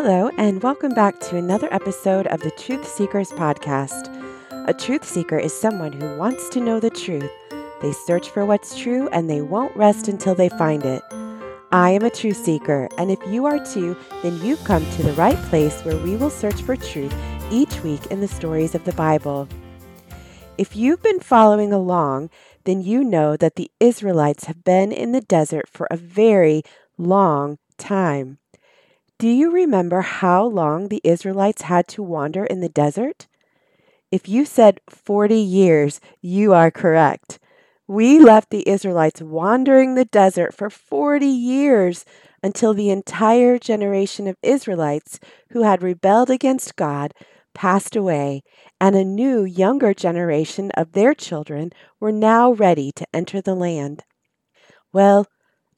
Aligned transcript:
Hello, 0.00 0.30
and 0.38 0.62
welcome 0.62 0.94
back 0.94 1.18
to 1.18 1.36
another 1.36 1.66
episode 1.74 2.28
of 2.28 2.38
the 2.38 2.52
Truth 2.52 2.86
Seekers 2.86 3.32
Podcast. 3.32 4.06
A 4.68 4.72
truth 4.72 5.04
seeker 5.04 5.36
is 5.36 5.52
someone 5.52 5.90
who 5.90 6.16
wants 6.16 6.48
to 6.50 6.60
know 6.60 6.78
the 6.78 6.88
truth. 6.88 7.28
They 7.82 7.90
search 7.90 8.30
for 8.30 8.46
what's 8.46 8.78
true 8.78 9.08
and 9.08 9.28
they 9.28 9.40
won't 9.40 9.74
rest 9.74 10.06
until 10.06 10.36
they 10.36 10.50
find 10.50 10.84
it. 10.84 11.02
I 11.72 11.90
am 11.90 12.04
a 12.04 12.10
truth 12.10 12.36
seeker, 12.36 12.88
and 12.96 13.10
if 13.10 13.18
you 13.26 13.44
are 13.46 13.58
too, 13.58 13.96
then 14.22 14.40
you've 14.40 14.62
come 14.62 14.88
to 14.88 15.02
the 15.02 15.14
right 15.14 15.36
place 15.46 15.80
where 15.80 15.96
we 15.96 16.14
will 16.14 16.30
search 16.30 16.62
for 16.62 16.76
truth 16.76 17.12
each 17.50 17.82
week 17.82 18.06
in 18.06 18.20
the 18.20 18.28
stories 18.28 18.76
of 18.76 18.84
the 18.84 18.92
Bible. 18.92 19.48
If 20.56 20.76
you've 20.76 21.02
been 21.02 21.18
following 21.18 21.72
along, 21.72 22.30
then 22.62 22.82
you 22.82 23.02
know 23.02 23.36
that 23.36 23.56
the 23.56 23.68
Israelites 23.80 24.44
have 24.44 24.62
been 24.62 24.92
in 24.92 25.10
the 25.10 25.22
desert 25.22 25.68
for 25.68 25.88
a 25.90 25.96
very 25.96 26.62
long 26.96 27.58
time. 27.78 28.38
Do 29.18 29.26
you 29.26 29.50
remember 29.50 30.02
how 30.02 30.44
long 30.44 30.88
the 30.88 31.00
Israelites 31.02 31.62
had 31.62 31.88
to 31.88 32.04
wander 32.04 32.44
in 32.44 32.60
the 32.60 32.68
desert? 32.68 33.26
If 34.12 34.28
you 34.28 34.44
said 34.44 34.80
40 34.88 35.34
years, 35.34 36.00
you 36.20 36.54
are 36.54 36.70
correct. 36.70 37.40
We 37.88 38.20
left 38.20 38.50
the 38.50 38.68
Israelites 38.68 39.20
wandering 39.20 39.96
the 39.96 40.04
desert 40.04 40.54
for 40.54 40.70
40 40.70 41.26
years 41.26 42.04
until 42.44 42.74
the 42.74 42.90
entire 42.90 43.58
generation 43.58 44.28
of 44.28 44.36
Israelites 44.40 45.18
who 45.50 45.64
had 45.64 45.82
rebelled 45.82 46.30
against 46.30 46.76
God 46.76 47.12
passed 47.54 47.96
away, 47.96 48.44
and 48.80 48.94
a 48.94 49.04
new, 49.04 49.42
younger 49.42 49.92
generation 49.92 50.70
of 50.76 50.92
their 50.92 51.12
children 51.12 51.72
were 51.98 52.12
now 52.12 52.52
ready 52.52 52.92
to 52.92 53.06
enter 53.12 53.40
the 53.40 53.56
land. 53.56 54.04
Well, 54.92 55.26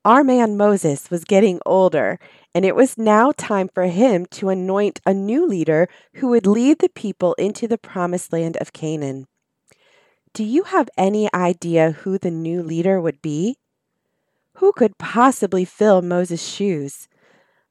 our 0.04 0.24
man 0.24 0.56
Moses 0.56 1.10
was 1.10 1.24
getting 1.24 1.60
older, 1.66 2.18
and 2.54 2.64
it 2.64 2.74
was 2.74 2.98
now 2.98 3.32
time 3.36 3.68
for 3.68 3.84
him 3.84 4.26
to 4.26 4.48
anoint 4.48 5.00
a 5.06 5.14
new 5.14 5.46
leader 5.46 5.88
who 6.14 6.28
would 6.28 6.46
lead 6.46 6.78
the 6.78 6.88
people 6.88 7.34
into 7.34 7.68
the 7.68 7.78
promised 7.78 8.32
land 8.32 8.56
of 8.60 8.72
Canaan. 8.72 9.26
Do 10.32 10.44
you 10.44 10.64
have 10.64 10.88
any 10.96 11.32
idea 11.34 11.92
who 11.92 12.18
the 12.18 12.30
new 12.30 12.62
leader 12.62 13.00
would 13.00 13.20
be? 13.20 13.56
Who 14.54 14.72
could 14.72 14.98
possibly 14.98 15.64
fill 15.64 16.02
Moses' 16.02 16.46
shoes? 16.46 17.08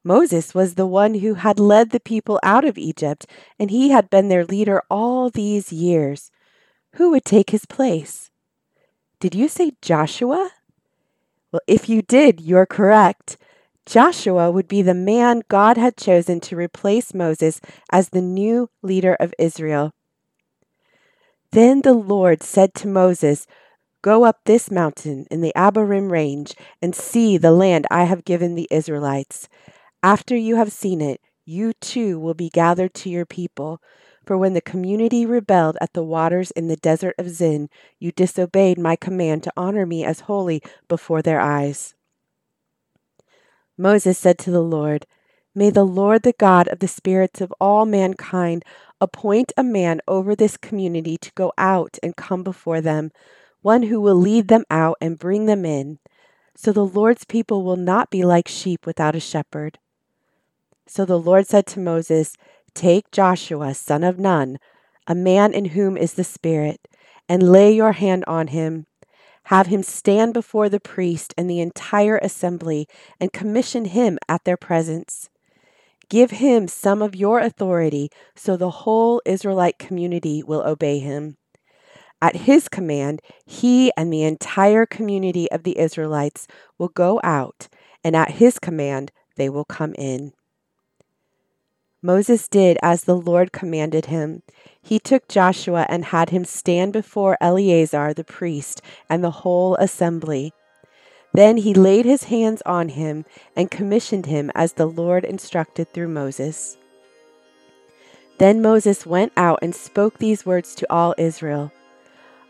Moses 0.02 0.54
was 0.54 0.74
the 0.74 0.86
one 0.86 1.14
who 1.14 1.34
had 1.34 1.58
led 1.58 1.90
the 1.90 2.00
people 2.00 2.40
out 2.42 2.64
of 2.64 2.78
Egypt, 2.78 3.26
and 3.58 3.70
he 3.70 3.90
had 3.90 4.08
been 4.08 4.28
their 4.28 4.44
leader 4.44 4.82
all 4.90 5.30
these 5.30 5.72
years. 5.72 6.30
Who 6.94 7.10
would 7.10 7.24
take 7.24 7.50
his 7.50 7.66
place? 7.66 8.30
Did 9.20 9.34
you 9.34 9.48
say 9.48 9.72
Joshua? 9.82 10.50
Well, 11.52 11.60
if 11.66 11.88
you 11.88 12.00
did, 12.00 12.40
you're 12.40 12.66
correct. 12.66 13.36
Joshua 13.90 14.52
would 14.52 14.68
be 14.68 14.82
the 14.82 14.94
man 14.94 15.42
God 15.48 15.76
had 15.76 15.96
chosen 15.96 16.38
to 16.42 16.54
replace 16.54 17.12
Moses 17.12 17.60
as 17.90 18.10
the 18.10 18.22
new 18.22 18.70
leader 18.84 19.16
of 19.18 19.34
Israel. 19.36 19.90
Then 21.50 21.82
the 21.82 21.92
Lord 21.92 22.40
said 22.40 22.72
to 22.74 22.86
Moses, 22.86 23.48
Go 24.00 24.24
up 24.24 24.42
this 24.44 24.70
mountain 24.70 25.26
in 25.28 25.40
the 25.40 25.52
Abarim 25.56 26.08
range 26.08 26.54
and 26.80 26.94
see 26.94 27.36
the 27.36 27.50
land 27.50 27.88
I 27.90 28.04
have 28.04 28.24
given 28.24 28.54
the 28.54 28.68
Israelites. 28.70 29.48
After 30.04 30.36
you 30.36 30.54
have 30.54 30.70
seen 30.70 31.00
it, 31.00 31.20
you 31.44 31.72
too 31.80 32.20
will 32.20 32.34
be 32.34 32.48
gathered 32.48 32.94
to 32.94 33.10
your 33.10 33.26
people. 33.26 33.82
For 34.24 34.38
when 34.38 34.54
the 34.54 34.60
community 34.60 35.26
rebelled 35.26 35.76
at 35.80 35.94
the 35.94 36.04
waters 36.04 36.52
in 36.52 36.68
the 36.68 36.76
desert 36.76 37.16
of 37.18 37.28
Zin, 37.28 37.68
you 37.98 38.12
disobeyed 38.12 38.78
my 38.78 38.94
command 38.94 39.42
to 39.42 39.52
honor 39.56 39.84
me 39.84 40.04
as 40.04 40.20
holy 40.20 40.62
before 40.86 41.22
their 41.22 41.40
eyes. 41.40 41.96
Moses 43.80 44.18
said 44.18 44.36
to 44.40 44.50
the 44.50 44.62
Lord, 44.62 45.06
May 45.54 45.70
the 45.70 45.84
Lord, 45.84 46.22
the 46.22 46.34
God 46.34 46.68
of 46.68 46.80
the 46.80 46.86
spirits 46.86 47.40
of 47.40 47.50
all 47.58 47.86
mankind, 47.86 48.62
appoint 49.00 49.54
a 49.56 49.62
man 49.62 50.02
over 50.06 50.36
this 50.36 50.58
community 50.58 51.16
to 51.16 51.32
go 51.34 51.50
out 51.56 51.98
and 52.02 52.14
come 52.14 52.42
before 52.42 52.82
them, 52.82 53.10
one 53.62 53.84
who 53.84 53.98
will 53.98 54.16
lead 54.16 54.48
them 54.48 54.64
out 54.70 54.98
and 55.00 55.18
bring 55.18 55.46
them 55.46 55.64
in. 55.64 55.98
So 56.54 56.72
the 56.72 56.84
Lord's 56.84 57.24
people 57.24 57.64
will 57.64 57.78
not 57.78 58.10
be 58.10 58.22
like 58.22 58.48
sheep 58.48 58.84
without 58.84 59.16
a 59.16 59.20
shepherd. 59.20 59.78
So 60.86 61.06
the 61.06 61.18
Lord 61.18 61.46
said 61.46 61.66
to 61.68 61.80
Moses, 61.80 62.36
Take 62.74 63.10
Joshua, 63.10 63.72
son 63.72 64.04
of 64.04 64.18
Nun, 64.18 64.58
a 65.06 65.14
man 65.14 65.54
in 65.54 65.66
whom 65.66 65.96
is 65.96 66.12
the 66.12 66.24
Spirit, 66.24 66.86
and 67.30 67.50
lay 67.50 67.72
your 67.72 67.92
hand 67.92 68.24
on 68.26 68.48
him. 68.48 68.84
Have 69.50 69.66
him 69.66 69.82
stand 69.82 70.32
before 70.32 70.68
the 70.68 70.78
priest 70.78 71.34
and 71.36 71.50
the 71.50 71.58
entire 71.58 72.18
assembly, 72.18 72.86
and 73.18 73.32
commission 73.32 73.86
him 73.86 74.16
at 74.28 74.44
their 74.44 74.56
presence. 74.56 75.28
Give 76.08 76.30
him 76.30 76.68
some 76.68 77.02
of 77.02 77.16
your 77.16 77.40
authority, 77.40 78.12
so 78.36 78.56
the 78.56 78.70
whole 78.70 79.20
Israelite 79.26 79.76
community 79.76 80.44
will 80.44 80.62
obey 80.62 81.00
him. 81.00 81.36
At 82.22 82.46
his 82.46 82.68
command, 82.68 83.22
he 83.44 83.90
and 83.96 84.12
the 84.12 84.22
entire 84.22 84.86
community 84.86 85.50
of 85.50 85.64
the 85.64 85.80
Israelites 85.80 86.46
will 86.78 86.86
go 86.86 87.20
out, 87.24 87.66
and 88.04 88.14
at 88.14 88.30
his 88.30 88.60
command, 88.60 89.10
they 89.34 89.48
will 89.48 89.64
come 89.64 89.94
in. 89.98 90.32
Moses 92.02 92.48
did 92.48 92.78
as 92.82 93.04
the 93.04 93.16
Lord 93.16 93.52
commanded 93.52 94.06
him. 94.06 94.42
He 94.80 94.98
took 94.98 95.28
Joshua 95.28 95.86
and 95.88 96.06
had 96.06 96.30
him 96.30 96.44
stand 96.44 96.92
before 96.92 97.36
Eleazar 97.40 98.14
the 98.14 98.24
priest 98.24 98.80
and 99.08 99.22
the 99.22 99.30
whole 99.42 99.76
assembly. 99.76 100.54
Then 101.34 101.58
he 101.58 101.74
laid 101.74 102.06
his 102.06 102.24
hands 102.24 102.62
on 102.64 102.90
him 102.90 103.24
and 103.54 103.70
commissioned 103.70 104.26
him 104.26 104.50
as 104.54 104.72
the 104.72 104.86
Lord 104.86 105.24
instructed 105.24 105.92
through 105.92 106.08
Moses. 106.08 106.78
Then 108.38 108.62
Moses 108.62 109.04
went 109.04 109.32
out 109.36 109.58
and 109.60 109.74
spoke 109.74 110.18
these 110.18 110.46
words 110.46 110.74
to 110.76 110.86
all 110.90 111.14
Israel 111.18 111.70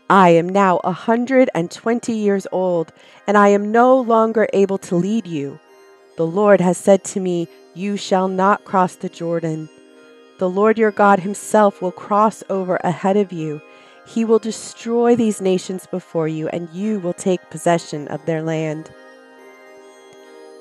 I 0.09 0.29
am 0.29 0.49
now 0.49 0.81
a 0.83 0.91
hundred 0.91 1.49
and 1.55 1.71
twenty 1.71 2.13
years 2.13 2.45
old, 2.51 2.91
and 3.27 3.37
I 3.37 3.47
am 3.49 3.71
no 3.71 3.97
longer 3.97 4.47
able 4.51 4.77
to 4.79 4.95
lead 4.95 5.25
you. 5.25 5.57
The 6.17 6.27
Lord 6.27 6.59
has 6.61 6.77
said 6.77 7.03
to 7.05 7.19
me, 7.19 7.47
you 7.73 7.95
shall 7.95 8.27
not 8.27 8.65
cross 8.65 8.95
the 8.95 9.07
Jordan. 9.07 9.69
The 10.39 10.49
Lord 10.49 10.77
your 10.77 10.91
God 10.91 11.19
himself 11.19 11.81
will 11.81 11.91
cross 11.91 12.43
over 12.49 12.75
ahead 12.77 13.15
of 13.15 13.31
you. 13.31 13.61
He 14.05 14.25
will 14.25 14.39
destroy 14.39 15.15
these 15.15 15.39
nations 15.39 15.87
before 15.87 16.27
you, 16.27 16.49
and 16.49 16.69
you 16.71 16.99
will 16.99 17.13
take 17.13 17.49
possession 17.49 18.09
of 18.09 18.25
their 18.25 18.41
land. 18.41 18.91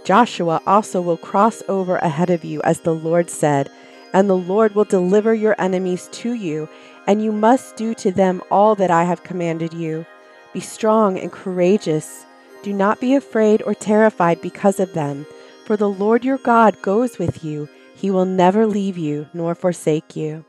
Joshua 0.05 0.61
also 0.67 1.01
will 1.01 1.17
cross 1.17 1.63
over 1.69 1.97
ahead 1.97 2.31
of 2.31 2.45
you, 2.45 2.61
as 2.63 2.81
the 2.81 2.95
Lord 2.95 3.29
said, 3.29 3.71
and 4.13 4.31
the 4.31 4.37
Lord 4.37 4.75
will 4.75 4.85
deliver 4.85 5.35
your 5.35 5.57
enemies 5.59 6.09
to 6.13 6.33
you, 6.33 6.69
and 7.09 7.25
you 7.25 7.33
must 7.33 7.77
do 7.77 7.93
to 7.95 8.13
them 8.13 8.41
all 8.53 8.77
that 8.77 8.91
I 8.91 9.03
have 9.03 9.25
commanded 9.25 9.75
you. 9.75 10.07
Be 10.53 10.61
strong 10.61 11.19
and 11.19 11.33
courageous. 11.33 12.25
Do 12.63 12.73
not 12.73 13.01
be 13.01 13.15
afraid 13.15 13.63
or 13.63 13.75
terrified 13.75 14.41
because 14.41 14.79
of 14.79 14.93
them 14.93 15.27
for 15.71 15.77
the 15.77 15.89
Lord 15.89 16.25
your 16.25 16.39
God 16.39 16.83
goes 16.83 17.17
with 17.17 17.45
you, 17.45 17.69
he 17.95 18.11
will 18.11 18.25
never 18.25 18.67
leave 18.67 18.99
you 18.99 19.29
nor 19.33 19.55
forsake 19.55 20.17
you. 20.17 20.45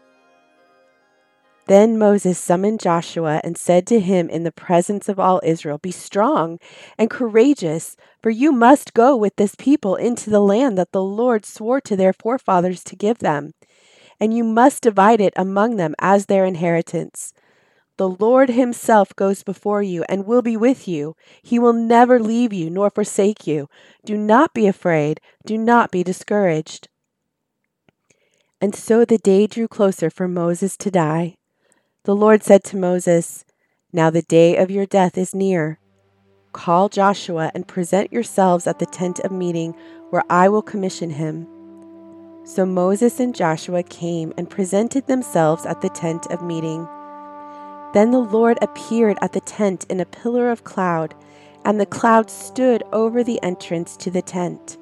Then 1.67 1.99
Moses 1.99 2.39
summoned 2.39 2.79
Joshua 2.79 3.39
and 3.43 3.55
said 3.55 3.85
to 3.85 3.99
him 3.99 4.31
in 4.31 4.41
the 4.41 4.51
presence 4.51 5.07
of 5.07 5.19
all 5.19 5.39
Israel, 5.43 5.77
Be 5.77 5.91
strong 5.91 6.57
and 6.97 7.07
courageous, 7.07 7.95
for 8.23 8.31
you 8.31 8.51
must 8.51 8.95
go 8.95 9.15
with 9.15 9.35
this 9.35 9.53
people 9.53 9.95
into 9.95 10.31
the 10.31 10.39
land 10.39 10.75
that 10.79 10.91
the 10.91 11.03
Lord 11.03 11.45
swore 11.45 11.81
to 11.81 11.95
their 11.95 12.13
forefathers 12.13 12.83
to 12.85 12.95
give 12.95 13.19
them, 13.19 13.53
and 14.19 14.35
you 14.35 14.43
must 14.43 14.81
divide 14.81 15.21
it 15.21 15.33
among 15.35 15.75
them 15.75 15.93
as 15.99 16.25
their 16.25 16.45
inheritance. 16.45 17.31
The 17.97 18.09
Lord 18.09 18.49
Himself 18.49 19.15
goes 19.15 19.43
before 19.43 19.83
you 19.83 20.03
and 20.09 20.25
will 20.25 20.41
be 20.41 20.57
with 20.57 20.87
you. 20.87 21.15
He 21.41 21.59
will 21.59 21.73
never 21.73 22.19
leave 22.19 22.53
you 22.53 22.69
nor 22.69 22.89
forsake 22.89 23.45
you. 23.45 23.69
Do 24.05 24.17
not 24.17 24.53
be 24.53 24.65
afraid. 24.67 25.21
Do 25.45 25.57
not 25.57 25.91
be 25.91 26.03
discouraged. 26.03 26.87
And 28.59 28.75
so 28.75 29.05
the 29.05 29.17
day 29.17 29.47
drew 29.47 29.67
closer 29.67 30.09
for 30.09 30.27
Moses 30.27 30.77
to 30.77 30.91
die. 30.91 31.35
The 32.03 32.15
Lord 32.15 32.43
said 32.43 32.63
to 32.65 32.77
Moses, 32.77 33.45
Now 33.91 34.09
the 34.09 34.21
day 34.23 34.55
of 34.55 34.71
your 34.71 34.85
death 34.85 35.17
is 35.17 35.35
near. 35.35 35.79
Call 36.53 36.89
Joshua 36.89 37.51
and 37.53 37.67
present 37.67 38.11
yourselves 38.11 38.67
at 38.67 38.79
the 38.79 38.85
tent 38.85 39.19
of 39.19 39.31
meeting, 39.31 39.75
where 40.09 40.23
I 40.29 40.49
will 40.49 40.61
commission 40.61 41.11
him. 41.11 41.47
So 42.43 42.65
Moses 42.65 43.19
and 43.19 43.35
Joshua 43.35 43.83
came 43.83 44.33
and 44.37 44.49
presented 44.49 45.07
themselves 45.07 45.65
at 45.65 45.81
the 45.81 45.89
tent 45.89 46.25
of 46.27 46.43
meeting. 46.43 46.87
Then 47.93 48.11
the 48.11 48.19
Lord 48.19 48.57
appeared 48.61 49.17
at 49.21 49.33
the 49.33 49.41
tent 49.41 49.85
in 49.89 49.99
a 49.99 50.05
pillar 50.05 50.49
of 50.49 50.63
cloud, 50.63 51.13
and 51.65 51.79
the 51.79 51.85
cloud 51.85 52.29
stood 52.29 52.83
over 52.93 53.23
the 53.23 53.41
entrance 53.43 53.97
to 53.97 54.09
the 54.09 54.21
tent. 54.21 54.77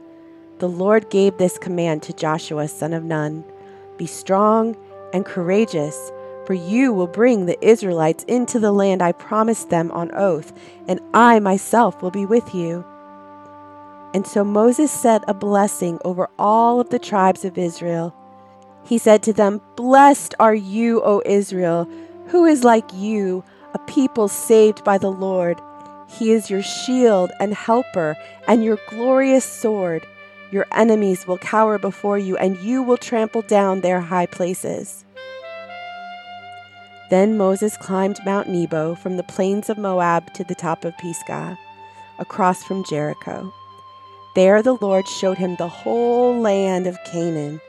The 0.60 0.70
Lord 0.70 1.10
gave 1.10 1.38
this 1.38 1.58
command 1.58 2.04
to 2.04 2.14
Joshua, 2.14 2.68
son 2.68 2.94
of 2.94 3.04
Nun 3.04 3.44
Be 3.98 4.06
strong 4.06 4.78
and 5.14 5.26
courageous, 5.26 6.12
for 6.46 6.54
you 6.54 6.94
will 6.94 7.08
bring 7.08 7.46
the 7.46 7.64
Israelites 7.66 8.24
into 8.26 8.60
the 8.60 8.72
land 8.72 9.02
I 9.02 9.12
promised 9.12 9.70
them 9.70 9.92
on 9.92 10.14
oath, 10.14 10.54
and 10.88 11.00
I 11.14 11.40
myself 11.40 12.02
will 12.02 12.12
be 12.12 12.26
with 12.26 12.54
you. 12.54 12.86
And 14.14 14.26
so 14.26 14.44
Moses 14.44 14.92
said 14.92 15.24
a 15.28 15.34
blessing 15.34 16.00
over 16.04 16.30
all 16.40 16.80
of 16.80 16.90
the 16.90 17.00
tribes 17.00 17.46
of 17.46 17.58
Israel. 17.58 18.14
He 18.84 18.98
said 18.98 19.22
to 19.24 19.34
them, 19.34 19.62
Blessed 19.76 20.34
are 20.40 20.56
you, 20.56 21.02
O 21.04 21.22
Israel, 21.26 21.88
who 22.30 22.46
is 22.46 22.64
like 22.64 22.92
you, 22.94 23.44
a 23.74 23.80
people 23.80 24.28
saved 24.28 24.84
by 24.84 24.98
the 24.98 25.12
Lord. 25.12 25.60
He 26.08 26.32
is 26.32 26.50
your 26.50 26.62
shield 26.62 27.32
and 27.40 27.54
helper 27.54 28.16
and 28.48 28.64
your 28.64 28.78
glorious 28.90 29.46
sword. 29.46 30.06
Your 30.52 30.66
enemies 30.72 31.28
will 31.28 31.38
cower 31.38 31.78
before 31.78 32.18
you, 32.18 32.36
and 32.38 32.58
you 32.58 32.82
will 32.82 32.98
trample 32.98 33.44
down 33.44 33.82
their 33.82 34.00
high 34.00 34.26
places. 34.26 35.06
Then 37.10 37.38
Moses 37.38 37.78
climbed 37.78 38.20
Mount 38.26 38.50
Nebo 38.50 38.96
from 38.96 39.18
the 39.18 39.24
plains 39.24 39.70
of 39.70 39.78
Moab 39.78 40.34
to 40.34 40.44
the 40.44 40.56
top 40.56 40.86
of 40.86 40.98
Pisgah, 40.98 41.58
across 42.20 42.64
from 42.64 42.84
Jericho. 42.84 43.52
There 44.36 44.62
the 44.62 44.78
Lord 44.82 45.08
showed 45.08 45.38
him 45.38 45.56
the 45.56 45.68
whole 45.68 46.40
land 46.40 46.86
of 46.86 47.04
Canaan, 47.04 47.60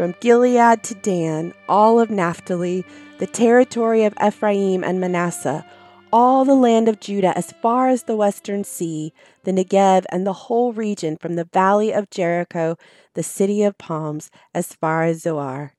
from 0.00 0.14
Gilead 0.20 0.82
to 0.84 0.94
Dan, 0.94 1.52
all 1.68 2.00
of 2.00 2.08
Naphtali, 2.08 2.86
the 3.18 3.26
territory 3.26 4.04
of 4.04 4.14
Ephraim 4.26 4.82
and 4.82 4.98
Manasseh, 4.98 5.62
all 6.10 6.46
the 6.46 6.54
land 6.54 6.88
of 6.88 7.00
Judah 7.00 7.36
as 7.36 7.52
far 7.52 7.90
as 7.90 8.04
the 8.04 8.16
western 8.16 8.64
sea, 8.64 9.12
the 9.44 9.52
Negev, 9.52 10.06
and 10.10 10.26
the 10.26 10.32
whole 10.32 10.72
region 10.72 11.18
from 11.18 11.34
the 11.34 11.44
valley 11.44 11.92
of 11.92 12.08
Jericho, 12.08 12.78
the 13.12 13.22
city 13.22 13.62
of 13.62 13.76
palms, 13.76 14.30
as 14.54 14.72
far 14.72 15.04
as 15.04 15.20
Zoar. 15.20 15.74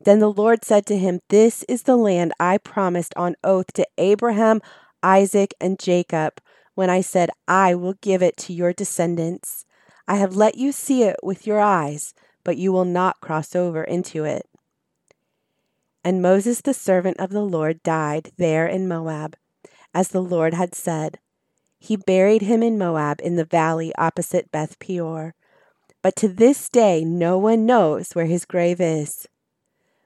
Then 0.00 0.18
the 0.18 0.32
Lord 0.32 0.64
said 0.64 0.86
to 0.86 0.96
him, 0.96 1.20
This 1.28 1.62
is 1.64 1.82
the 1.82 1.96
land 1.96 2.32
I 2.40 2.56
promised 2.56 3.12
on 3.16 3.34
oath 3.44 3.70
to 3.74 3.86
Abraham, 3.98 4.62
Isaac, 5.02 5.52
and 5.60 5.78
Jacob, 5.78 6.40
when 6.74 6.88
I 6.88 7.02
said, 7.02 7.28
I 7.46 7.74
will 7.74 7.96
give 8.00 8.22
it 8.22 8.38
to 8.38 8.54
your 8.54 8.72
descendants. 8.72 9.66
I 10.08 10.16
have 10.16 10.36
let 10.36 10.54
you 10.54 10.72
see 10.72 11.02
it 11.02 11.16
with 11.22 11.46
your 11.46 11.60
eyes, 11.60 12.14
but 12.44 12.56
you 12.56 12.72
will 12.72 12.84
not 12.84 13.20
cross 13.20 13.54
over 13.54 13.84
into 13.84 14.24
it. 14.24 14.48
And 16.04 16.20
Moses, 16.20 16.60
the 16.60 16.74
servant 16.74 17.18
of 17.20 17.30
the 17.30 17.44
Lord, 17.44 17.82
died 17.82 18.32
there 18.36 18.66
in 18.66 18.88
Moab 18.88 19.36
as 19.94 20.08
the 20.08 20.22
Lord 20.22 20.54
had 20.54 20.74
said. 20.74 21.18
He 21.78 21.96
buried 21.96 22.42
him 22.42 22.62
in 22.62 22.78
Moab 22.78 23.20
in 23.22 23.36
the 23.36 23.44
valley 23.44 23.92
opposite 23.96 24.50
Beth 24.50 24.78
Peor. 24.78 25.34
But 26.02 26.16
to 26.16 26.28
this 26.28 26.68
day, 26.68 27.04
no 27.04 27.38
one 27.38 27.66
knows 27.66 28.12
where 28.12 28.26
his 28.26 28.44
grave 28.44 28.80
is. 28.80 29.28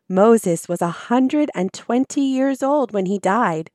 Moses 0.08 0.68
was 0.68 0.82
a 0.82 0.88
hundred 0.88 1.50
and 1.54 1.72
twenty 1.72 2.20
years 2.20 2.62
old 2.62 2.92
when 2.92 3.06
he 3.06 3.18
died, 3.18 3.70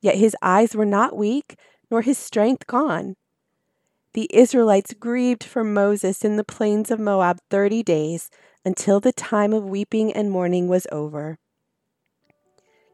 yet 0.00 0.16
his 0.16 0.36
eyes 0.42 0.74
were 0.74 0.86
not 0.86 1.16
weak, 1.16 1.56
nor 1.90 2.02
his 2.02 2.18
strength 2.18 2.66
gone. 2.66 3.16
The 4.14 4.28
Israelites 4.32 4.94
grieved 4.94 5.44
for 5.44 5.62
Moses 5.62 6.24
in 6.24 6.36
the 6.36 6.44
plains 6.44 6.90
of 6.90 6.98
Moab 6.98 7.38
thirty 7.50 7.82
days, 7.82 8.30
until 8.64 9.00
the 9.00 9.12
time 9.12 9.52
of 9.52 9.64
weeping 9.64 10.12
and 10.12 10.30
mourning 10.30 10.68
was 10.68 10.86
over. 10.90 11.38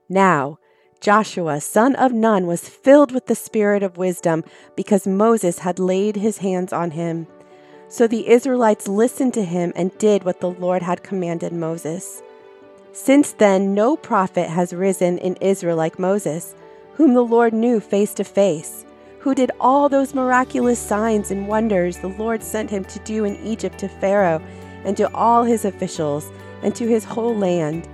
Now, 0.09 0.59
Joshua, 1.01 1.61
son 1.61 1.95
of 1.97 2.13
Nun, 2.13 2.47
was 2.47 2.69
filled 2.69 3.13
with 3.13 3.27
the 3.27 3.35
spirit 3.35 3.83
of 3.83 3.97
wisdom 3.97 4.45
because 4.77 5.07
Moses 5.07 5.61
had 5.61 5.79
laid 5.79 6.17
his 6.17 6.39
hands 6.39 6.73
on 6.73 6.93
him. 6.93 7.27
So 7.89 8.07
the 8.07 8.29
Israelites 8.29 8.89
listened 8.89 9.35
to 9.35 9.45
him 9.45 9.73
and 9.77 9.97
did 9.99 10.25
what 10.25 10.41
the 10.41 10.51
Lord 10.51 10.83
had 10.83 11.03
commanded 11.03 11.53
Moses. 11.53 12.23
Since 12.93 13.33
then, 13.33 13.75
no 13.75 13.97
prophet 13.97 14.49
has 14.49 14.73
risen 14.73 15.19
in 15.19 15.37
Israel 15.37 15.77
like 15.77 15.99
Moses, 15.99 16.55
whom 16.95 17.15
the 17.15 17.25
Lord 17.25 17.53
knew 17.53 17.81
face 17.81 18.15
to 18.15 18.25
face, 18.25 18.84
who 19.25 19.35
did 19.35 19.51
all 19.59 19.89
those 19.89 20.13
miraculous 20.13 20.79
signs 20.79 21.31
and 21.31 21.49
wonders 21.49 21.97
the 21.97 22.09
Lord 22.09 22.43
sent 22.43 22.69
him 22.69 22.85
to 22.85 22.99
do 22.99 23.25
in 23.25 23.43
Egypt 23.43 23.79
to 23.79 23.89
Pharaoh 23.89 24.39
and 24.85 24.95
to 24.99 25.11
all 25.15 25.45
his 25.45 25.65
officials 25.65 26.31
and 26.63 26.77
to 26.77 26.87
his 26.87 27.05
whole 27.05 27.35
land 27.35 27.89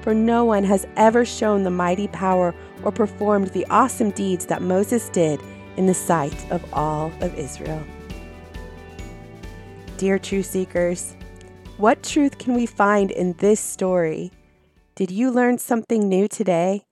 for 0.00 0.14
no 0.14 0.46
one 0.46 0.64
has 0.64 0.86
ever 0.96 1.26
shown 1.26 1.62
the 1.62 1.70
mighty 1.70 2.08
power 2.08 2.54
or 2.84 2.90
performed 2.90 3.48
the 3.48 3.66
awesome 3.66 4.12
deeds 4.12 4.46
that 4.46 4.62
Moses 4.62 5.10
did 5.10 5.42
in 5.76 5.84
the 5.84 5.92
sight 5.92 6.50
of 6.50 6.64
all 6.72 7.12
of 7.20 7.34
Israel. 7.34 7.84
Dear 9.98 10.18
truth 10.18 10.46
seekers, 10.46 11.14
what 11.76 12.02
truth 12.02 12.38
can 12.38 12.54
we 12.54 12.64
find 12.64 13.10
in 13.10 13.34
this 13.34 13.60
story? 13.60 14.32
Did 14.94 15.10
you 15.10 15.30
learn 15.30 15.58
something 15.58 16.08
new 16.08 16.28
today? 16.28 16.86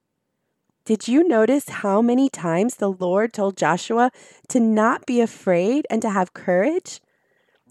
Did 0.83 1.07
you 1.07 1.23
notice 1.27 1.69
how 1.69 2.01
many 2.01 2.27
times 2.27 2.75
the 2.75 2.91
Lord 2.91 3.33
told 3.33 3.55
Joshua 3.55 4.11
to 4.47 4.59
not 4.59 5.05
be 5.05 5.21
afraid 5.21 5.85
and 5.91 6.01
to 6.01 6.09
have 6.09 6.33
courage? 6.33 7.01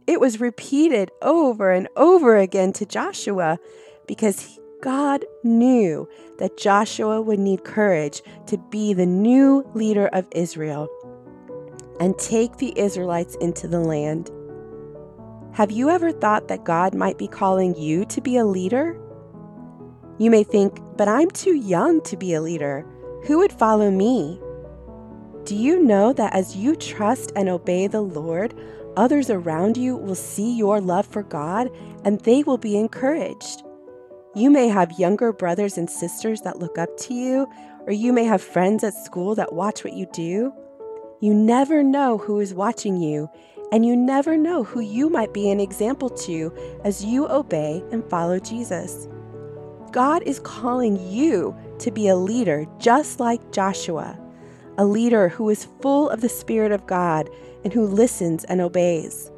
It 0.07 0.21
was 0.21 0.39
repeated 0.39 1.11
over 1.21 1.73
and 1.73 1.89
over 1.97 2.37
again 2.37 2.73
to 2.75 2.87
Joshua 2.87 3.59
because 4.07 4.61
God 4.81 5.25
knew 5.43 6.09
that 6.39 6.57
Joshua 6.57 7.21
would 7.21 7.41
need 7.41 7.65
courage 7.65 8.23
to 8.47 8.57
be 8.71 8.95
the 8.95 9.07
new 9.07 9.69
leader 9.75 10.06
of 10.13 10.29
Israel 10.31 10.89
and 11.99 12.17
take 12.17 12.59
the 12.59 12.79
Israelites 12.79 13.37
into 13.41 13.67
the 13.67 13.81
land. 13.81 14.31
Have 15.53 15.73
you 15.73 15.91
ever 15.91 16.13
thought 16.13 16.47
that 16.47 16.63
God 16.63 16.95
might 16.95 17.19
be 17.19 17.27
calling 17.27 17.75
you 17.75 18.05
to 18.05 18.21
be 18.21 18.37
a 18.37 18.45
leader? 18.45 18.97
You 20.19 20.31
may 20.31 20.45
think, 20.45 20.79
but 20.97 21.09
I'm 21.09 21.31
too 21.31 21.56
young 21.56 22.01
to 22.03 22.17
be 22.17 22.35
a 22.35 22.41
leader. 22.41 22.87
Who 23.25 23.38
would 23.38 23.52
follow 23.52 23.90
me? 23.90 24.40
Do 25.44 25.55
you 25.55 25.82
know 25.82 26.12
that 26.12 26.34
as 26.34 26.56
you 26.56 26.75
trust 26.76 27.32
and 27.37 27.49
obey 27.49 27.87
the 27.87 28.00
Lord, 28.00 28.55
others 28.96 29.31
around 29.31 29.76
you 29.76 29.96
will 29.96 30.14
see 30.14 30.56
your 30.56 30.81
love 30.81 31.06
for 31.06 31.22
God 31.22 31.70
and 32.05 32.20
they 32.20 32.43
will 32.43 32.58
be 32.58 32.78
encouraged? 32.78 33.62
You 34.34 34.49
may 34.50 34.69
have 34.69 34.99
younger 34.99 35.32
brothers 35.32 35.76
and 35.76 35.90
sisters 35.90 36.40
that 36.43 36.61
look 36.61 36.78
up 36.78 36.96
to 36.99 37.14
you, 37.14 37.49
or 37.87 37.93
you 37.93 38.12
may 38.12 38.25
have 38.25 38.40
friends 38.40 38.84
at 38.84 38.94
school 38.94 39.34
that 39.34 39.52
watch 39.52 39.82
what 39.82 39.94
you 39.94 40.06
do. 40.12 40.52
You 41.20 41.34
never 41.34 41.82
know 41.82 42.17
who 42.17 42.38
is 42.38 42.55
watching 42.55 42.96
you, 42.96 43.28
and 43.72 43.84
you 43.84 43.96
never 43.96 44.37
know 44.37 44.62
who 44.62 44.81
you 44.81 45.11
might 45.11 45.34
be 45.34 45.50
an 45.50 45.58
example 45.58 46.08
to 46.11 46.52
as 46.84 47.05
you 47.05 47.28
obey 47.28 47.82
and 47.90 48.08
follow 48.08 48.38
Jesus. 48.38 49.08
God 49.93 50.23
is 50.23 50.41
calling 50.41 50.99
you 51.11 51.57
to 51.81 51.91
be 51.91 52.09
a 52.09 52.17
leader 52.17 52.67
just 52.79 53.21
like 53.21 53.53
Joshua, 53.53 54.19
a 54.79 54.85
leader 54.85 55.29
who 55.29 55.49
is 55.51 55.69
full 55.81 56.09
of 56.11 56.21
the 56.21 56.29
Spirit 56.29 56.73
of 56.73 56.87
God 56.87 57.29
and 57.65 57.73
who 57.73 57.87
listens 57.87 58.45
and 58.45 58.61
obeys. 58.61 59.31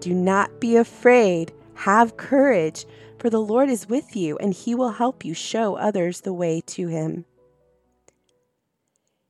Do 0.00 0.12
not 0.12 0.60
be 0.60 0.76
afraid, 0.76 1.52
have 1.74 2.16
courage 2.16 2.86
for 3.24 3.30
the 3.30 3.40
Lord 3.40 3.70
is 3.70 3.88
with 3.88 4.14
you, 4.14 4.36
and 4.36 4.52
he 4.52 4.74
will 4.74 4.90
help 4.90 5.24
you 5.24 5.32
show 5.32 5.76
others 5.76 6.20
the 6.20 6.34
way 6.34 6.60
to 6.66 6.88
him. 6.88 7.24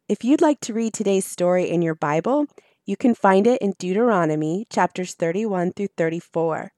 If 0.09 0.25
you'd 0.25 0.43
like 0.43 0.59
to 0.63 0.75
read 0.75 0.93
today's 0.93 1.25
story 1.25 1.71
in 1.71 1.81
your 1.81 1.95
Bible, 1.95 2.47
you 2.85 2.97
can 2.97 3.15
find 3.15 3.47
it 3.47 3.63
in 3.63 3.75
Deuteronomy 3.79 4.67
chapters 4.69 5.15
31 5.15 5.75
through 5.75 5.91
34. 5.97 6.73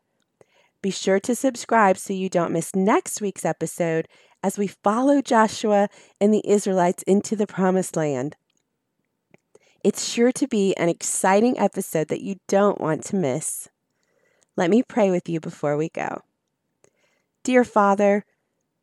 Be 0.87 0.93
sure 0.93 1.19
to 1.19 1.35
subscribe 1.35 1.99
so 1.99 2.13
you 2.13 2.29
don't 2.29 2.53
miss 2.53 2.77
next 2.77 3.21
week's 3.21 3.45
episode 3.45 4.07
as 4.45 4.57
we 4.57 4.69
follow 4.69 5.21
Joshua 5.21 5.89
and 6.21 6.33
the 6.33 6.49
Israelites 6.49 7.03
into 7.09 7.35
the 7.35 7.49
promised 7.49 7.97
land. 7.97 8.37
It's 9.83 10.09
sure 10.09 10.31
to 10.31 10.47
be 10.47 10.77
an 10.77 10.89
exciting 10.89 11.59
episode 11.59 12.07
that 12.07 12.23
you 12.23 12.37
don't 12.47 12.81
want 12.81 13.03
to 13.07 13.17
miss. 13.17 13.67
Let 14.57 14.71
me 14.71 14.85
pray 14.85 15.11
with 15.11 15.29
you 15.29 15.41
before 15.41 15.77
we 15.77 15.89
go. 15.89 16.21
Dear 17.43 17.65
Father, 17.65 18.25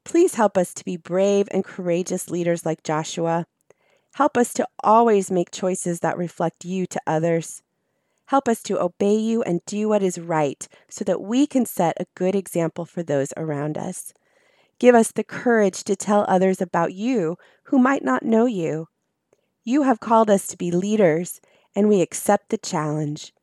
please 0.03 0.35
help 0.35 0.57
us 0.57 0.73
to 0.73 0.83
be 0.83 0.97
brave 0.97 1.47
and 1.51 1.63
courageous 1.63 2.29
leaders 2.29 2.65
like 2.65 2.83
Joshua. 2.83 3.45
Help 4.15 4.35
us 4.35 4.51
to 4.55 4.67
always 4.83 5.31
make 5.31 5.51
choices 5.51 6.01
that 6.01 6.17
reflect 6.17 6.65
you 6.65 6.85
to 6.85 6.99
others. 7.07 7.63
Help 8.27 8.47
us 8.47 8.63
to 8.63 8.81
obey 8.81 9.15
you 9.15 9.43
and 9.43 9.65
do 9.65 9.89
what 9.89 10.03
is 10.03 10.17
right 10.17 10.67
so 10.89 11.03
that 11.05 11.21
we 11.21 11.45
can 11.45 11.65
set 11.65 11.95
a 11.99 12.07
good 12.15 12.35
example 12.35 12.85
for 12.85 13.03
those 13.03 13.33
around 13.35 13.77
us. 13.77 14.13
Give 14.79 14.95
us 14.95 15.11
the 15.11 15.23
courage 15.23 15.83
to 15.85 15.95
tell 15.95 16.25
others 16.27 16.61
about 16.61 16.93
you 16.93 17.37
who 17.65 17.77
might 17.77 18.03
not 18.03 18.23
know 18.23 18.45
you. 18.45 18.87
You 19.63 19.83
have 19.83 19.99
called 19.99 20.29
us 20.29 20.47
to 20.47 20.57
be 20.57 20.71
leaders, 20.71 21.39
and 21.75 21.87
we 21.87 22.01
accept 22.01 22.49
the 22.49 22.57
challenge. 22.57 23.33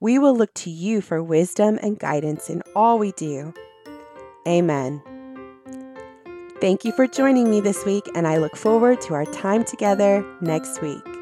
We 0.00 0.18
will 0.18 0.36
look 0.36 0.54
to 0.54 0.70
you 0.70 1.00
for 1.00 1.22
wisdom 1.22 1.78
and 1.82 1.98
guidance 1.98 2.48
in 2.48 2.62
all 2.74 2.98
we 2.98 3.12
do. 3.12 3.52
Amen. 4.46 5.02
Thank 6.60 6.84
you 6.84 6.92
for 6.92 7.06
joining 7.06 7.50
me 7.50 7.60
this 7.60 7.84
week, 7.84 8.08
and 8.14 8.26
I 8.26 8.38
look 8.38 8.56
forward 8.56 9.00
to 9.02 9.14
our 9.14 9.26
time 9.26 9.64
together 9.64 10.24
next 10.40 10.80
week. 10.80 11.15